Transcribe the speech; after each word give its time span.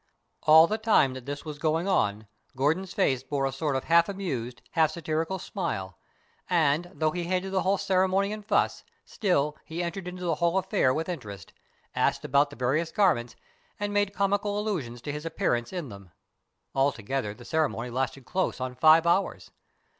All 0.41 0.65
the 0.65 0.79
time 0.79 1.13
that 1.13 1.27
this 1.27 1.45
was 1.45 1.59
going 1.59 1.87
on, 1.87 2.25
Gordon's 2.55 2.91
face 2.95 3.21
bore 3.21 3.45
a 3.45 3.51
sort 3.51 3.75
of 3.75 3.83
half 3.83 4.09
amused, 4.09 4.63
half 4.71 4.89
satirical 4.89 5.37
smile, 5.37 5.95
and, 6.49 6.89
though 6.95 7.11
he 7.11 7.25
hated 7.25 7.51
the 7.51 7.61
whole 7.61 7.77
ceremony 7.77 8.33
and 8.33 8.43
fuss, 8.43 8.83
still, 9.05 9.55
he 9.63 9.83
entered 9.83 10.07
into 10.07 10.23
the 10.23 10.33
whole 10.41 10.57
affair 10.57 10.91
with 10.91 11.07
interest, 11.07 11.53
asked 11.93 12.25
about 12.25 12.49
the 12.49 12.55
va 12.55 12.65
rious 12.65 12.91
garments, 12.91 13.35
and 13.79 13.93
made 13.93 14.11
comical 14.11 14.57
allusions 14.59 15.03
to 15.03 15.11
his 15.11 15.23
appear 15.23 15.53
ance 15.53 15.71
in 15.71 15.89
them. 15.89 16.09
Altogether 16.73 17.35
the 17.35 17.45
ceremony 17.45 17.91
lasted 17.91 18.25
close 18.25 18.59
on 18.59 18.73
five 18.73 19.05
hours. 19.05 19.51